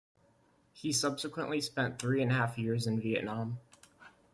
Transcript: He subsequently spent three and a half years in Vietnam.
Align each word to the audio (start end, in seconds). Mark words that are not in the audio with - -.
He 0.73 0.93
subsequently 0.93 1.61
spent 1.61 1.99
three 1.99 2.23
and 2.23 2.31
a 2.31 2.33
half 2.33 2.57
years 2.57 2.87
in 2.87 2.99
Vietnam. 2.99 3.59